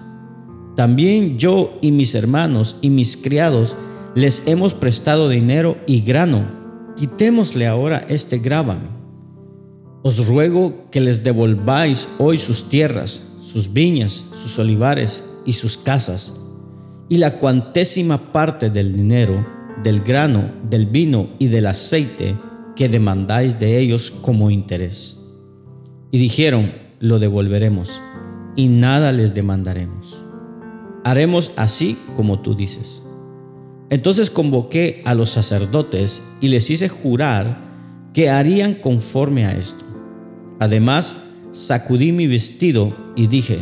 También 0.75 1.37
yo 1.37 1.77
y 1.81 1.91
mis 1.91 2.15
hermanos 2.15 2.75
y 2.81 2.89
mis 2.89 3.15
criados 3.15 3.77
les 4.13 4.45
hemos 4.45 4.73
prestado 4.73 5.29
dinero 5.29 5.77
y 5.87 6.01
grano. 6.01 6.51
Quitémosle 6.97 7.65
ahora 7.65 7.99
este 8.09 8.39
grávame. 8.39 8.89
Os 10.03 10.27
ruego 10.27 10.89
que 10.91 10.99
les 10.99 11.23
devolváis 11.23 12.09
hoy 12.17 12.37
sus 12.37 12.67
tierras, 12.67 13.23
sus 13.39 13.71
viñas, 13.71 14.25
sus 14.33 14.59
olivares 14.59 15.23
y 15.45 15.53
sus 15.53 15.77
casas 15.77 16.48
y 17.09 17.17
la 17.17 17.39
cuantésima 17.39 18.31
parte 18.31 18.69
del 18.69 18.95
dinero, 18.95 19.45
del 19.83 20.01
grano, 20.01 20.51
del 20.69 20.85
vino 20.85 21.31
y 21.39 21.47
del 21.47 21.65
aceite 21.65 22.35
que 22.75 22.87
demandáis 22.87 23.59
de 23.59 23.79
ellos 23.79 24.11
como 24.11 24.51
interés. 24.51 25.19
Y 26.11 26.19
dijeron, 26.19 26.71
lo 26.99 27.17
devolveremos, 27.17 27.99
y 28.55 28.67
nada 28.67 29.11
les 29.11 29.33
demandaremos. 29.33 30.21
Haremos 31.03 31.51
así 31.55 31.97
como 32.15 32.39
tú 32.39 32.55
dices. 32.55 33.01
Entonces 33.89 34.29
convoqué 34.29 35.01
a 35.05 35.15
los 35.15 35.31
sacerdotes 35.31 36.21
y 36.41 36.49
les 36.49 36.69
hice 36.69 36.89
jurar 36.89 37.69
que 38.13 38.29
harían 38.29 38.75
conforme 38.75 39.45
a 39.45 39.51
esto. 39.51 39.83
Además, 40.59 41.17
sacudí 41.51 42.11
mi 42.11 42.27
vestido 42.27 42.95
y 43.15 43.27
dije, 43.27 43.59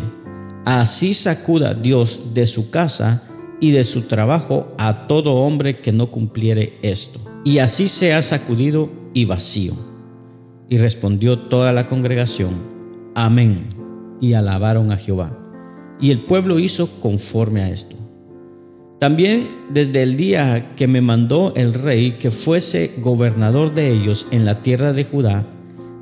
así 0.66 1.13
sacuda 1.13 1.74
Dios 1.74 2.34
de 2.34 2.46
su 2.46 2.70
casa 2.72 3.27
y 3.60 3.72
de 3.72 3.84
su 3.84 4.04
trabajo 4.04 4.74
a 4.78 5.08
todo 5.08 5.36
hombre 5.36 5.80
que 5.80 5.92
no 5.92 6.12
cumpliere 6.12 6.78
esto. 6.82 7.20
Y 7.44 7.60
así 7.60 7.88
sea 7.88 8.22
sacudido 8.22 8.90
y 9.14 9.26
vacío. 9.26 9.74
Y 10.70 10.78
respondió 10.78 11.40
toda 11.40 11.74
la 11.74 11.86
congregación, 11.86 12.52
Amén, 13.16 13.70
y 14.20 14.34
alabaron 14.34 14.92
a 14.92 14.98
Jehová. 14.98 15.38
Y 16.00 16.12
el 16.12 16.26
pueblo 16.26 16.60
hizo 16.60 16.88
conforme 17.00 17.62
a 17.62 17.70
esto. 17.70 17.96
También 19.00 19.50
desde 19.70 20.02
el 20.04 20.18
día 20.18 20.74
que 20.76 20.88
me 20.88 21.02
mandó 21.02 21.54
el 21.56 21.74
rey 21.74 22.14
que 22.14 22.32
fuese 22.32 22.92
gobernador 22.98 23.74
de 23.74 23.92
ellos 23.92 24.28
en 24.32 24.44
la 24.46 24.62
tierra 24.62 24.92
de 24.92 25.04
Judá, 25.04 25.46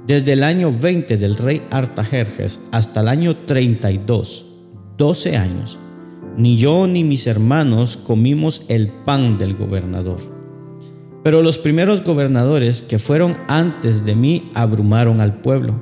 desde 0.07 0.33
el 0.33 0.43
año 0.43 0.71
20 0.71 1.17
del 1.17 1.35
rey 1.35 1.61
Artajerjes 1.71 2.61
hasta 2.71 3.01
el 3.01 3.07
año 3.07 3.37
32, 3.45 4.45
12 4.97 5.37
años, 5.37 5.79
ni 6.37 6.57
yo 6.57 6.87
ni 6.87 7.03
mis 7.03 7.27
hermanos 7.27 7.97
comimos 7.97 8.63
el 8.67 8.89
pan 8.89 9.37
del 9.37 9.55
gobernador. 9.55 10.19
Pero 11.23 11.41
los 11.41 11.57
primeros 11.57 12.03
gobernadores 12.03 12.83
que 12.83 12.99
fueron 12.99 13.37
antes 13.47 14.05
de 14.05 14.15
mí 14.15 14.49
abrumaron 14.53 15.21
al 15.21 15.41
pueblo 15.41 15.81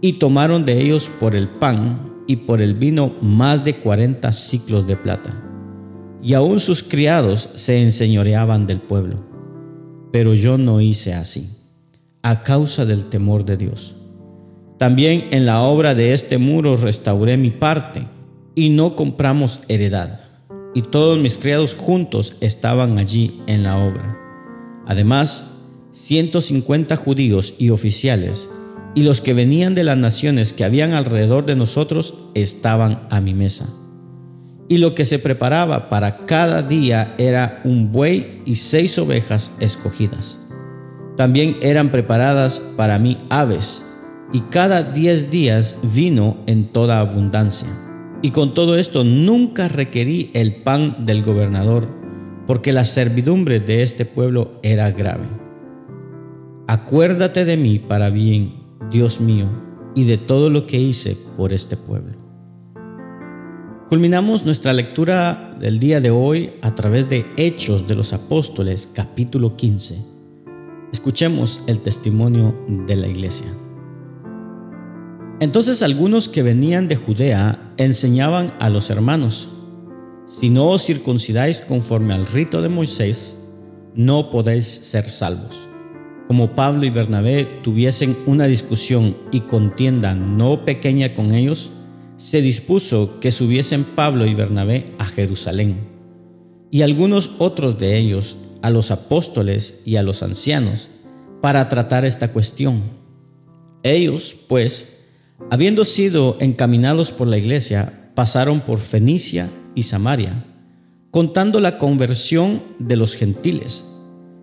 y 0.00 0.14
tomaron 0.14 0.64
de 0.64 0.80
ellos 0.82 1.10
por 1.20 1.34
el 1.34 1.48
pan 1.48 2.12
y 2.26 2.36
por 2.36 2.60
el 2.60 2.74
vino 2.74 3.14
más 3.22 3.64
de 3.64 3.76
cuarenta 3.76 4.32
ciclos 4.32 4.86
de 4.86 4.96
plata. 4.96 5.42
Y 6.22 6.34
aún 6.34 6.60
sus 6.60 6.82
criados 6.82 7.50
se 7.54 7.82
enseñoreaban 7.82 8.66
del 8.66 8.80
pueblo. 8.80 9.24
Pero 10.12 10.34
yo 10.34 10.58
no 10.58 10.80
hice 10.80 11.14
así, 11.14 11.50
a 12.22 12.42
causa 12.42 12.84
del 12.84 13.06
temor 13.06 13.44
de 13.44 13.56
Dios. 13.56 13.96
También 14.78 15.28
en 15.30 15.46
la 15.46 15.62
obra 15.62 15.94
de 15.94 16.12
este 16.12 16.38
muro 16.38 16.76
restauré 16.76 17.36
mi 17.36 17.50
parte 17.50 18.06
y 18.54 18.70
no 18.70 18.96
compramos 18.96 19.60
heredad. 19.68 20.20
Y 20.74 20.82
todos 20.82 21.18
mis 21.18 21.36
criados 21.36 21.74
juntos 21.74 22.36
estaban 22.40 22.98
allí 22.98 23.42
en 23.46 23.62
la 23.62 23.78
obra. 23.78 24.18
Además, 24.86 25.54
150 25.92 26.96
judíos 26.96 27.54
y 27.58 27.70
oficiales, 27.70 28.48
y 28.94 29.02
los 29.02 29.20
que 29.20 29.34
venían 29.34 29.74
de 29.74 29.84
las 29.84 29.96
naciones 29.96 30.52
que 30.52 30.64
habían 30.64 30.92
alrededor 30.92 31.46
de 31.46 31.56
nosotros 31.56 32.14
estaban 32.34 33.06
a 33.10 33.20
mi 33.20 33.34
mesa. 33.34 33.68
Y 34.68 34.78
lo 34.78 34.94
que 34.94 35.04
se 35.04 35.18
preparaba 35.18 35.88
para 35.88 36.26
cada 36.26 36.62
día 36.62 37.14
era 37.18 37.60
un 37.64 37.92
buey 37.92 38.42
y 38.44 38.54
seis 38.54 38.98
ovejas 38.98 39.52
escogidas. 39.60 40.40
También 41.16 41.56
eran 41.60 41.90
preparadas 41.90 42.60
para 42.76 42.98
mí 42.98 43.18
aves, 43.30 43.84
y 44.32 44.40
cada 44.40 44.82
diez 44.82 45.30
días 45.30 45.76
vino 45.94 46.38
en 46.46 46.66
toda 46.66 46.98
abundancia. 46.98 47.68
Y 48.24 48.30
con 48.30 48.54
todo 48.54 48.78
esto 48.78 49.04
nunca 49.04 49.68
requerí 49.68 50.30
el 50.32 50.62
pan 50.62 51.04
del 51.04 51.22
gobernador, 51.22 51.86
porque 52.46 52.72
la 52.72 52.86
servidumbre 52.86 53.60
de 53.60 53.82
este 53.82 54.06
pueblo 54.06 54.52
era 54.62 54.90
grave. 54.92 55.26
Acuérdate 56.66 57.44
de 57.44 57.58
mí 57.58 57.78
para 57.78 58.08
bien, 58.08 58.54
Dios 58.90 59.20
mío, 59.20 59.44
y 59.94 60.04
de 60.04 60.16
todo 60.16 60.48
lo 60.48 60.66
que 60.66 60.78
hice 60.78 61.18
por 61.36 61.52
este 61.52 61.76
pueblo. 61.76 62.14
Culminamos 63.90 64.46
nuestra 64.46 64.72
lectura 64.72 65.54
del 65.60 65.78
día 65.78 66.00
de 66.00 66.10
hoy 66.10 66.54
a 66.62 66.74
través 66.74 67.10
de 67.10 67.26
Hechos 67.36 67.86
de 67.86 67.94
los 67.94 68.14
Apóstoles, 68.14 68.90
capítulo 68.90 69.54
15. 69.54 69.98
Escuchemos 70.90 71.62
el 71.66 71.80
testimonio 71.80 72.58
de 72.86 72.96
la 72.96 73.06
iglesia. 73.06 73.48
Entonces 75.40 75.82
algunos 75.82 76.28
que 76.28 76.42
venían 76.42 76.88
de 76.88 76.96
Judea 76.96 77.74
enseñaban 77.76 78.54
a 78.60 78.70
los 78.70 78.90
hermanos, 78.90 79.48
si 80.26 80.50
no 80.50 80.68
os 80.68 80.84
circuncidáis 80.84 81.60
conforme 81.60 82.14
al 82.14 82.26
rito 82.26 82.62
de 82.62 82.68
Moisés, 82.68 83.36
no 83.94 84.30
podéis 84.30 84.66
ser 84.66 85.08
salvos 85.08 85.68
como 86.26 86.54
Pablo 86.54 86.86
y 86.86 86.90
Bernabé 86.90 87.44
tuviesen 87.62 88.16
una 88.26 88.46
discusión 88.46 89.16
y 89.30 89.40
contienda 89.40 90.14
no 90.14 90.64
pequeña 90.64 91.14
con 91.14 91.34
ellos, 91.34 91.70
se 92.16 92.40
dispuso 92.40 93.20
que 93.20 93.30
subiesen 93.30 93.84
Pablo 93.84 94.26
y 94.26 94.34
Bernabé 94.34 94.94
a 94.98 95.04
Jerusalén, 95.04 95.76
y 96.70 96.82
algunos 96.82 97.32
otros 97.38 97.78
de 97.78 97.98
ellos 97.98 98.36
a 98.62 98.70
los 98.70 98.90
apóstoles 98.90 99.82
y 99.84 99.96
a 99.96 100.02
los 100.02 100.22
ancianos, 100.22 100.88
para 101.40 101.68
tratar 101.68 102.06
esta 102.06 102.32
cuestión. 102.32 102.82
Ellos, 103.82 104.34
pues, 104.48 104.93
habiendo 105.50 105.84
sido 105.84 106.36
encaminados 106.40 107.12
por 107.12 107.28
la 107.28 107.38
iglesia, 107.38 108.10
pasaron 108.14 108.60
por 108.60 108.78
Fenicia 108.78 109.50
y 109.74 109.84
Samaria, 109.84 110.44
contando 111.10 111.60
la 111.60 111.78
conversión 111.78 112.62
de 112.78 112.96
los 112.96 113.16
gentiles 113.16 113.84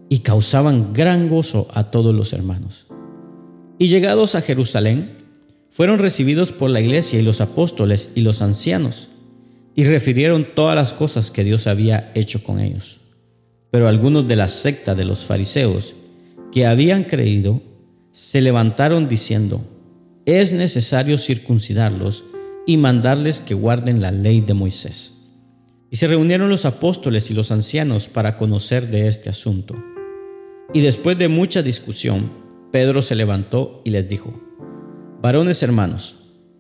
y 0.09 0.19
causaban 0.19 0.93
gran 0.93 1.29
gozo 1.29 1.67
a 1.73 1.91
todos 1.91 2.13
los 2.13 2.33
hermanos. 2.33 2.87
Y 3.77 3.87
llegados 3.87 4.35
a 4.35 4.41
Jerusalén, 4.41 5.17
fueron 5.69 5.99
recibidos 5.99 6.51
por 6.51 6.69
la 6.69 6.81
iglesia 6.81 7.19
y 7.19 7.23
los 7.23 7.39
apóstoles 7.39 8.11
y 8.13 8.21
los 8.21 8.41
ancianos, 8.41 9.07
y 9.73 9.85
refirieron 9.85 10.45
todas 10.53 10.75
las 10.75 10.91
cosas 10.91 11.31
que 11.31 11.45
Dios 11.45 11.65
había 11.65 12.11
hecho 12.13 12.43
con 12.43 12.59
ellos. 12.59 12.99
Pero 13.71 13.87
algunos 13.87 14.27
de 14.27 14.35
la 14.35 14.49
secta 14.49 14.95
de 14.95 15.05
los 15.05 15.23
fariseos 15.23 15.95
que 16.51 16.67
habían 16.67 17.05
creído 17.05 17.61
se 18.11 18.41
levantaron 18.41 19.07
diciendo, 19.07 19.61
es 20.25 20.53
necesario 20.53 21.17
circuncidarlos 21.17 22.23
y 22.65 22.77
mandarles 22.77 23.41
que 23.41 23.53
guarden 23.53 24.01
la 24.01 24.11
ley 24.11 24.41
de 24.41 24.53
Moisés. 24.53 25.29
Y 25.89 25.97
se 25.97 26.07
reunieron 26.07 26.49
los 26.49 26.65
apóstoles 26.65 27.29
y 27.31 27.33
los 27.33 27.51
ancianos 27.51 28.07
para 28.07 28.37
conocer 28.37 28.89
de 28.89 29.07
este 29.07 29.29
asunto. 29.29 29.75
Y 30.73 30.81
después 30.81 31.17
de 31.17 31.27
mucha 31.27 31.61
discusión, 31.61 32.29
Pedro 32.71 33.01
se 33.01 33.15
levantó 33.15 33.81
y 33.83 33.89
les 33.89 34.07
dijo, 34.07 34.39
Varones 35.21 35.61
hermanos, 35.63 36.15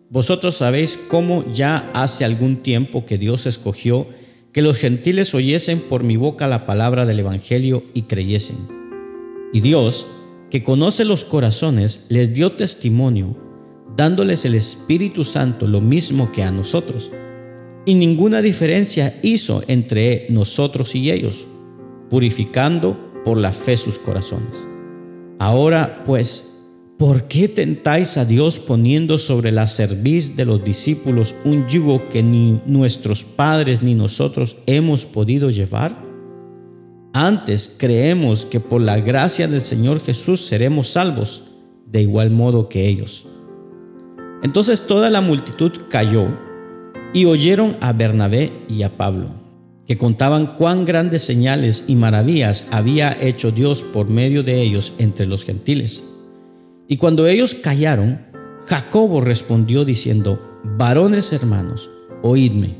vosotros 0.09 0.55
sabéis 0.55 0.99
cómo 1.07 1.49
ya 1.53 1.89
hace 1.93 2.25
algún 2.25 2.57
tiempo 2.57 3.05
que 3.05 3.17
Dios 3.17 3.45
escogió 3.45 4.07
que 4.51 4.61
los 4.61 4.77
gentiles 4.77 5.33
oyesen 5.33 5.79
por 5.79 6.03
mi 6.03 6.17
boca 6.17 6.47
la 6.47 6.65
palabra 6.65 7.05
del 7.05 7.19
Evangelio 7.19 7.85
y 7.93 8.03
creyesen. 8.03 8.57
Y 9.53 9.61
Dios, 9.61 10.07
que 10.49 10.63
conoce 10.63 11.05
los 11.05 11.23
corazones, 11.23 12.07
les 12.09 12.33
dio 12.33 12.51
testimonio, 12.51 13.37
dándoles 13.95 14.45
el 14.45 14.55
Espíritu 14.55 15.23
Santo 15.23 15.67
lo 15.67 15.81
mismo 15.81 16.31
que 16.31 16.43
a 16.43 16.51
nosotros. 16.51 17.11
Y 17.85 17.95
ninguna 17.95 18.41
diferencia 18.41 19.19
hizo 19.23 19.63
entre 19.67 20.27
nosotros 20.29 20.95
y 20.95 21.11
ellos, 21.11 21.47
purificando 22.09 23.11
por 23.25 23.37
la 23.37 23.51
fe 23.51 23.77
sus 23.77 23.97
corazones. 23.97 24.67
Ahora 25.39 26.03
pues, 26.05 26.59
¿por 26.97 27.27
qué 27.27 27.47
tentáis 27.47 28.17
a 28.17 28.25
Dios 28.25 28.59
poniendo 28.59 29.17
sobre 29.17 29.51
la 29.51 29.65
cerviz 29.65 30.35
de 30.35 30.45
los 30.45 30.63
discípulos 30.63 31.33
un 31.43 31.67
yugo 31.67 32.09
que 32.09 32.21
ni 32.21 32.61
nuestros 32.65 33.23
padres 33.23 33.81
ni 33.81 33.95
nosotros 33.95 34.57
hemos 34.67 35.05
podido 35.05 35.49
llevar? 35.49 36.11
Antes 37.13 37.75
creemos 37.77 38.45
que 38.45 38.59
por 38.59 38.81
la 38.81 38.99
gracia 38.99 39.47
del 39.47 39.61
Señor 39.61 39.99
Jesús 40.01 40.41
seremos 40.41 40.87
salvos, 40.89 41.43
de 41.85 42.03
igual 42.03 42.29
modo 42.29 42.69
que 42.69 42.87
ellos. 42.87 43.25
Entonces 44.43 44.87
toda 44.87 45.09
la 45.09 45.21
multitud 45.21 45.71
cayó 45.89 46.27
y 47.13 47.25
oyeron 47.25 47.77
a 47.81 47.93
Bernabé 47.93 48.51
y 48.67 48.83
a 48.83 48.97
Pablo 48.97 49.41
que 49.91 49.97
contaban 49.97 50.53
cuán 50.55 50.85
grandes 50.85 51.23
señales 51.23 51.83
y 51.87 51.95
maravillas 51.95 52.67
había 52.71 53.11
hecho 53.19 53.51
Dios 53.51 53.83
por 53.83 54.07
medio 54.07 54.41
de 54.41 54.61
ellos 54.61 54.93
entre 54.99 55.25
los 55.25 55.43
gentiles. 55.43 56.05
Y 56.87 56.97
cuando 56.97 57.27
ellos 57.27 57.55
callaron, 57.55 58.21
Jacobo 58.67 59.19
respondió 59.19 59.83
diciendo, 59.83 60.39
varones 60.63 61.33
hermanos, 61.33 61.89
oídme. 62.21 62.75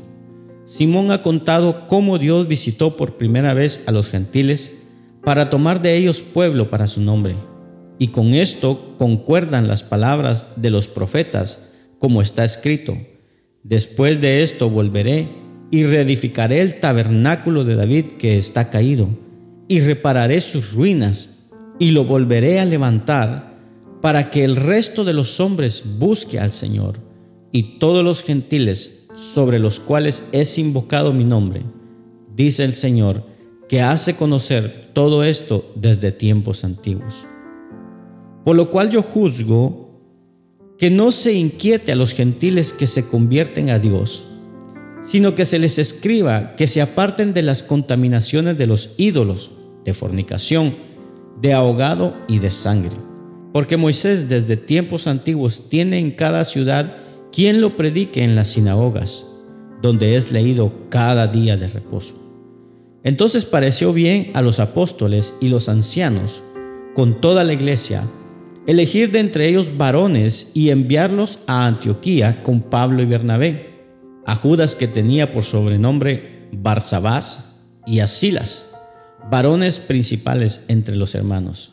Simón 0.64 1.10
ha 1.10 1.20
contado 1.22 1.86
cómo 1.86 2.18
Dios 2.18 2.46
visitó 2.46 2.96
por 2.96 3.18
primera 3.18 3.52
vez 3.52 3.84
a 3.86 3.92
los 3.92 4.08
gentiles 4.08 4.86
para 5.22 5.50
tomar 5.50 5.82
de 5.82 5.96
ellos 5.96 6.22
pueblo 6.22 6.70
para 6.70 6.86
su 6.86 7.00
nombre. 7.00 7.36
Y 8.02 8.08
con 8.08 8.34
esto 8.34 8.96
concuerdan 8.98 9.68
las 9.68 9.84
palabras 9.84 10.48
de 10.56 10.70
los 10.70 10.88
profetas, 10.88 11.70
como 12.00 12.20
está 12.20 12.42
escrito, 12.42 12.98
después 13.62 14.20
de 14.20 14.42
esto 14.42 14.68
volveré 14.68 15.28
y 15.70 15.84
reedificaré 15.84 16.62
el 16.62 16.80
tabernáculo 16.80 17.62
de 17.62 17.76
David 17.76 18.06
que 18.18 18.38
está 18.38 18.70
caído, 18.70 19.08
y 19.68 19.78
repararé 19.78 20.40
sus 20.40 20.72
ruinas, 20.72 21.46
y 21.78 21.92
lo 21.92 22.04
volveré 22.04 22.58
a 22.58 22.64
levantar, 22.64 23.56
para 24.00 24.30
que 24.30 24.42
el 24.42 24.56
resto 24.56 25.04
de 25.04 25.12
los 25.12 25.38
hombres 25.38 26.00
busque 26.00 26.40
al 26.40 26.50
Señor, 26.50 26.98
y 27.52 27.78
todos 27.78 28.02
los 28.04 28.24
gentiles 28.24 29.06
sobre 29.14 29.60
los 29.60 29.78
cuales 29.78 30.24
es 30.32 30.58
invocado 30.58 31.12
mi 31.12 31.22
nombre, 31.22 31.62
dice 32.34 32.64
el 32.64 32.72
Señor, 32.72 33.24
que 33.68 33.80
hace 33.80 34.16
conocer 34.16 34.90
todo 34.92 35.22
esto 35.22 35.72
desde 35.76 36.10
tiempos 36.10 36.64
antiguos. 36.64 37.28
Por 38.44 38.56
lo 38.56 38.70
cual 38.70 38.90
yo 38.90 39.02
juzgo 39.02 39.82
que 40.78 40.90
no 40.90 41.12
se 41.12 41.32
inquiete 41.34 41.92
a 41.92 41.96
los 41.96 42.12
gentiles 42.12 42.72
que 42.72 42.86
se 42.86 43.06
convierten 43.06 43.70
a 43.70 43.78
Dios, 43.78 44.24
sino 45.02 45.34
que 45.34 45.44
se 45.44 45.58
les 45.58 45.78
escriba 45.78 46.56
que 46.56 46.66
se 46.66 46.80
aparten 46.80 47.34
de 47.34 47.42
las 47.42 47.62
contaminaciones 47.62 48.58
de 48.58 48.66
los 48.66 48.94
ídolos, 48.96 49.52
de 49.84 49.94
fornicación, 49.94 50.74
de 51.40 51.52
ahogado 51.52 52.16
y 52.28 52.38
de 52.38 52.50
sangre. 52.50 52.96
Porque 53.52 53.76
Moisés 53.76 54.28
desde 54.28 54.56
tiempos 54.56 55.06
antiguos 55.06 55.68
tiene 55.68 55.98
en 55.98 56.12
cada 56.12 56.44
ciudad 56.44 56.96
quien 57.32 57.60
lo 57.60 57.76
predique 57.76 58.22
en 58.22 58.34
las 58.34 58.48
sinagogas, 58.48 59.40
donde 59.82 60.16
es 60.16 60.32
leído 60.32 60.72
cada 60.88 61.26
día 61.26 61.56
de 61.56 61.68
reposo. 61.68 62.14
Entonces 63.04 63.44
pareció 63.44 63.92
bien 63.92 64.30
a 64.34 64.42
los 64.42 64.60
apóstoles 64.60 65.34
y 65.40 65.48
los 65.48 65.68
ancianos, 65.68 66.42
con 66.94 67.20
toda 67.20 67.42
la 67.42 67.52
iglesia, 67.52 68.04
elegir 68.66 69.10
de 69.10 69.20
entre 69.20 69.48
ellos 69.48 69.76
varones 69.76 70.52
y 70.54 70.70
enviarlos 70.70 71.40
a 71.46 71.66
Antioquía 71.66 72.42
con 72.42 72.62
Pablo 72.62 73.02
y 73.02 73.06
Bernabé 73.06 73.72
a 74.24 74.36
Judas 74.36 74.74
que 74.74 74.88
tenía 74.88 75.32
por 75.32 75.42
sobrenombre 75.42 76.48
Barsabás 76.52 77.60
y 77.86 78.00
a 78.00 78.06
Silas, 78.06 78.70
varones 79.30 79.80
principales 79.80 80.64
entre 80.68 80.96
los 80.96 81.14
hermanos, 81.14 81.72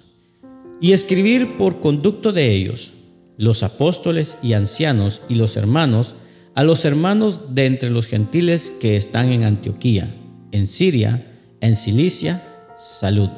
y 0.81 0.93
escribir 0.93 1.57
por 1.57 1.79
conducto 1.79 2.31
de 2.31 2.51
ellos, 2.51 2.93
los 3.37 3.63
apóstoles 3.63 4.37
y 4.41 4.53
ancianos 4.53 5.21
y 5.29 5.35
los 5.35 5.57
hermanos, 5.57 6.15
a 6.55 6.63
los 6.63 6.85
hermanos 6.85 7.53
de 7.53 7.67
entre 7.67 7.89
los 7.89 8.07
gentiles 8.07 8.71
que 8.71 8.97
están 8.97 9.29
en 9.29 9.43
Antioquía, 9.43 10.13
en 10.51 10.67
Siria, 10.67 11.39
en 11.61 11.75
Cilicia, 11.75 12.43
salud. 12.77 13.29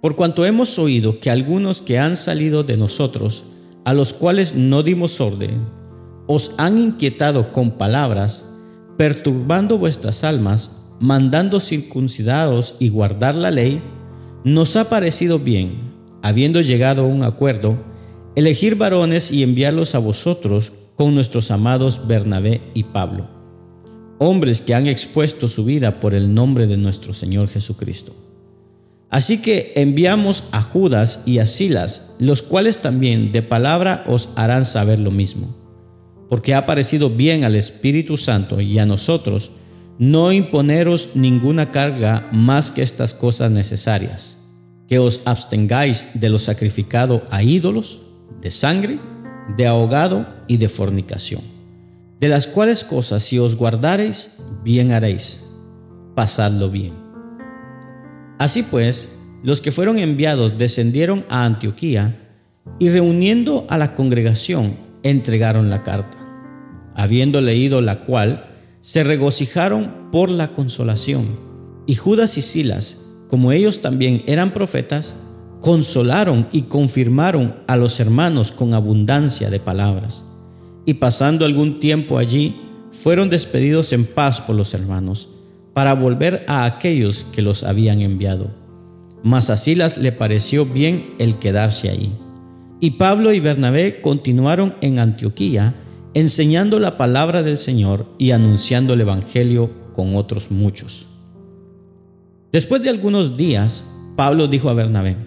Por 0.00 0.14
cuanto 0.14 0.44
hemos 0.44 0.78
oído 0.78 1.20
que 1.20 1.30
algunos 1.30 1.82
que 1.82 1.98
han 1.98 2.16
salido 2.16 2.62
de 2.62 2.76
nosotros, 2.76 3.44
a 3.84 3.94
los 3.94 4.12
cuales 4.12 4.54
no 4.54 4.82
dimos 4.82 5.20
orden, 5.20 5.66
os 6.26 6.52
han 6.58 6.78
inquietado 6.78 7.52
con 7.52 7.72
palabras, 7.72 8.44
perturbando 8.96 9.78
vuestras 9.78 10.24
almas, 10.24 10.82
mandando 11.00 11.60
circuncidados 11.60 12.74
y 12.78 12.88
guardar 12.88 13.34
la 13.34 13.50
ley, 13.50 13.82
nos 14.44 14.76
ha 14.76 14.88
parecido 14.88 15.38
bien, 15.38 15.78
habiendo 16.22 16.60
llegado 16.60 17.02
a 17.02 17.06
un 17.06 17.22
acuerdo, 17.22 17.78
elegir 18.34 18.76
varones 18.76 19.32
y 19.32 19.42
enviarlos 19.42 19.94
a 19.94 19.98
vosotros 19.98 20.72
con 20.94 21.14
nuestros 21.14 21.50
amados 21.50 22.06
Bernabé 22.06 22.60
y 22.74 22.84
Pablo, 22.84 23.28
hombres 24.18 24.60
que 24.60 24.74
han 24.74 24.86
expuesto 24.86 25.48
su 25.48 25.64
vida 25.64 26.00
por 26.00 26.14
el 26.14 26.34
nombre 26.34 26.66
de 26.66 26.76
nuestro 26.76 27.12
Señor 27.12 27.48
Jesucristo. 27.48 28.14
Así 29.10 29.38
que 29.38 29.72
enviamos 29.76 30.44
a 30.50 30.62
Judas 30.62 31.22
y 31.26 31.38
a 31.38 31.46
Silas, 31.46 32.14
los 32.18 32.42
cuales 32.42 32.78
también 32.78 33.32
de 33.32 33.42
palabra 33.42 34.04
os 34.06 34.30
harán 34.34 34.64
saber 34.64 34.98
lo 34.98 35.10
mismo, 35.10 35.54
porque 36.28 36.54
ha 36.54 36.66
parecido 36.66 37.10
bien 37.10 37.44
al 37.44 37.54
Espíritu 37.54 38.16
Santo 38.16 38.60
y 38.60 38.78
a 38.78 38.86
nosotros 38.86 39.52
no 39.98 40.32
imponeros 40.32 41.10
ninguna 41.14 41.70
carga 41.70 42.28
más 42.32 42.70
que 42.70 42.82
estas 42.82 43.14
cosas 43.14 43.50
necesarias, 43.50 44.38
que 44.88 44.98
os 44.98 45.20
abstengáis 45.24 46.04
de 46.14 46.28
lo 46.28 46.38
sacrificado 46.38 47.24
a 47.30 47.42
ídolos, 47.42 48.02
de 48.40 48.50
sangre, 48.50 48.98
de 49.56 49.66
ahogado 49.66 50.26
y 50.48 50.56
de 50.56 50.68
fornicación, 50.68 51.42
de 52.18 52.28
las 52.28 52.48
cuales 52.48 52.84
cosas 52.84 53.22
si 53.22 53.38
os 53.38 53.56
guardareis, 53.56 54.36
bien 54.64 54.92
haréis, 54.92 55.44
pasadlo 56.14 56.70
bien. 56.70 57.05
Así 58.38 58.62
pues, 58.62 59.08
los 59.42 59.60
que 59.60 59.72
fueron 59.72 59.98
enviados 59.98 60.58
descendieron 60.58 61.24
a 61.28 61.44
Antioquía 61.44 62.20
y 62.78 62.88
reuniendo 62.88 63.66
a 63.68 63.78
la 63.78 63.94
congregación 63.94 64.76
entregaron 65.02 65.70
la 65.70 65.82
carta. 65.82 66.18
Habiendo 66.94 67.40
leído 67.40 67.80
la 67.80 67.98
cual, 67.98 68.46
se 68.80 69.04
regocijaron 69.04 70.10
por 70.10 70.30
la 70.30 70.52
consolación. 70.52 71.38
Y 71.86 71.94
Judas 71.94 72.36
y 72.38 72.42
Silas, 72.42 73.06
como 73.28 73.52
ellos 73.52 73.80
también 73.80 74.22
eran 74.26 74.52
profetas, 74.52 75.14
consolaron 75.60 76.48
y 76.52 76.62
confirmaron 76.62 77.56
a 77.66 77.76
los 77.76 78.00
hermanos 78.00 78.52
con 78.52 78.74
abundancia 78.74 79.48
de 79.50 79.60
palabras. 79.60 80.24
Y 80.84 80.94
pasando 80.94 81.44
algún 81.44 81.80
tiempo 81.80 82.18
allí, 82.18 82.56
fueron 82.90 83.30
despedidos 83.30 83.92
en 83.92 84.04
paz 84.04 84.40
por 84.40 84.56
los 84.56 84.74
hermanos 84.74 85.28
para 85.76 85.92
volver 85.92 86.42
a 86.48 86.64
aquellos 86.64 87.26
que 87.32 87.42
los 87.42 87.62
habían 87.62 88.00
enviado. 88.00 88.48
Mas 89.22 89.50
a 89.50 89.58
Silas 89.58 89.98
le 89.98 90.10
pareció 90.10 90.64
bien 90.64 91.14
el 91.18 91.36
quedarse 91.36 91.90
ahí. 91.90 92.16
Y 92.80 92.92
Pablo 92.92 93.30
y 93.34 93.40
Bernabé 93.40 94.00
continuaron 94.00 94.74
en 94.80 94.98
Antioquía, 94.98 95.74
enseñando 96.14 96.80
la 96.80 96.96
palabra 96.96 97.42
del 97.42 97.58
Señor 97.58 98.06
y 98.16 98.30
anunciando 98.30 98.94
el 98.94 99.02
Evangelio 99.02 99.70
con 99.92 100.16
otros 100.16 100.50
muchos. 100.50 101.08
Después 102.52 102.82
de 102.82 102.88
algunos 102.88 103.36
días, 103.36 103.84
Pablo 104.16 104.48
dijo 104.48 104.70
a 104.70 104.74
Bernabé, 104.74 105.18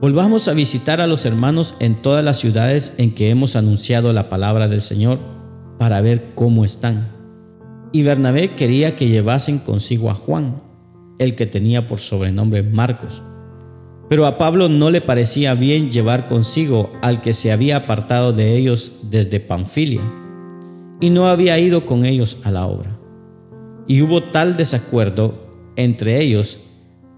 Volvamos 0.00 0.48
a 0.48 0.54
visitar 0.54 1.00
a 1.00 1.06
los 1.06 1.24
hermanos 1.24 1.76
en 1.78 2.02
todas 2.02 2.24
las 2.24 2.40
ciudades 2.40 2.94
en 2.98 3.14
que 3.14 3.30
hemos 3.30 3.54
anunciado 3.54 4.12
la 4.12 4.28
palabra 4.28 4.66
del 4.66 4.80
Señor 4.80 5.20
para 5.78 6.00
ver 6.00 6.32
cómo 6.34 6.64
están 6.64 7.21
y 7.92 8.02
Bernabé 8.02 8.54
quería 8.56 8.96
que 8.96 9.08
llevasen 9.08 9.58
consigo 9.58 10.10
a 10.10 10.14
Juan, 10.14 10.62
el 11.18 11.36
que 11.36 11.46
tenía 11.46 11.86
por 11.86 11.98
sobrenombre 11.98 12.62
Marcos. 12.62 13.22
Pero 14.08 14.26
a 14.26 14.38
Pablo 14.38 14.68
no 14.68 14.90
le 14.90 15.00
parecía 15.00 15.54
bien 15.54 15.90
llevar 15.90 16.26
consigo 16.26 16.92
al 17.02 17.20
que 17.20 17.32
se 17.32 17.52
había 17.52 17.76
apartado 17.76 18.32
de 18.32 18.56
ellos 18.56 18.92
desde 19.02 19.40
Panfilia, 19.40 20.02
y 21.00 21.10
no 21.10 21.26
había 21.26 21.58
ido 21.58 21.84
con 21.84 22.04
ellos 22.04 22.38
a 22.44 22.50
la 22.50 22.66
obra. 22.66 22.98
Y 23.86 24.02
hubo 24.02 24.22
tal 24.22 24.56
desacuerdo 24.56 25.72
entre 25.76 26.20
ellos 26.20 26.60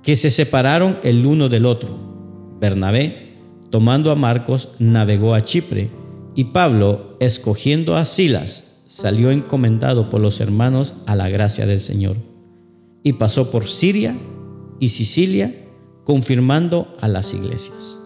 que 0.03 0.17
se 0.17 0.31
separaron 0.31 0.99
el 1.03 1.25
uno 1.25 1.49
del 1.49 1.67
otro. 1.67 2.57
Bernabé, 2.61 3.39
tomando 3.71 4.11
a 4.11 4.15
Marcos, 4.15 4.73
navegó 4.79 5.35
a 5.35 5.43
Chipre, 5.43 5.91
y 6.35 6.45
Pablo, 6.45 7.17
escogiendo 7.21 7.97
a 7.97 8.05
Silas, 8.05 8.74
salió 8.95 9.33
encomendado 9.33 10.09
por 10.09 10.21
los 10.21 10.41
hermanos 10.41 10.95
a 11.07 11.17
la 11.17 11.29
gracia 11.29 11.67
del 11.67 11.81
Señor 11.81 12.17
y 13.03 13.15
pasó 13.15 13.51
por 13.51 13.65
Siria 13.65 14.17
y 14.79 14.91
Sicilia, 14.91 15.53
confirmando 16.05 16.95
a 17.01 17.09
las 17.09 17.35
iglesias. 17.35 17.99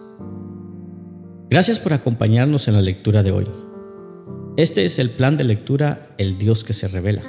Gracias 1.47 1.77
por 1.77 1.93
acompañarnos 1.93 2.67
en 2.67 2.73
la 2.73 2.81
lectura 2.81 3.21
de 3.21 3.31
hoy. 3.31 3.45
Este 4.57 4.83
es 4.83 4.97
el 4.97 5.11
plan 5.11 5.37
de 5.37 5.43
lectura 5.43 6.01
El 6.17 6.39
Dios 6.39 6.63
que 6.63 6.73
se 6.73 6.87
revela. 6.87 7.21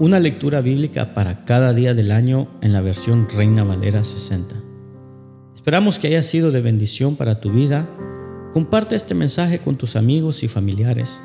Una 0.00 0.18
lectura 0.18 0.60
bíblica 0.60 1.14
para 1.14 1.44
cada 1.44 1.72
día 1.72 1.94
del 1.94 2.10
año 2.10 2.48
en 2.62 2.72
la 2.72 2.80
versión 2.80 3.28
Reina 3.28 3.62
Valera 3.62 4.02
60. 4.02 4.56
Esperamos 5.54 6.00
que 6.00 6.08
haya 6.08 6.22
sido 6.22 6.50
de 6.50 6.62
bendición 6.62 7.14
para 7.14 7.40
tu 7.40 7.52
vida. 7.52 7.88
Comparte 8.52 8.96
este 8.96 9.14
mensaje 9.14 9.60
con 9.60 9.76
tus 9.76 9.94
amigos 9.94 10.42
y 10.42 10.48
familiares 10.48 11.22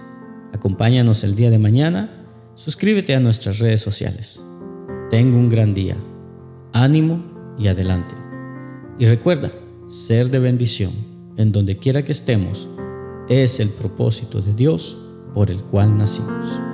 Acompáñanos 0.53 1.23
el 1.23 1.35
día 1.35 1.49
de 1.49 1.59
mañana, 1.59 2.25
suscríbete 2.55 3.15
a 3.15 3.19
nuestras 3.19 3.59
redes 3.59 3.81
sociales. 3.81 4.43
Tengo 5.09 5.37
un 5.37 5.49
gran 5.49 5.73
día. 5.73 5.95
Ánimo 6.73 7.23
y 7.57 7.67
adelante. 7.67 8.15
Y 8.99 9.05
recuerda, 9.05 9.51
ser 9.87 10.29
de 10.29 10.39
bendición 10.39 10.91
en 11.37 11.51
donde 11.51 11.77
quiera 11.77 12.03
que 12.03 12.11
estemos 12.11 12.69
es 13.29 13.59
el 13.59 13.69
propósito 13.69 14.41
de 14.41 14.53
Dios 14.53 14.97
por 15.33 15.51
el 15.51 15.61
cual 15.63 15.97
nacimos. 15.97 16.70